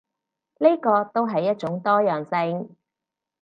[0.57, 2.75] 呢個都係一種多樣性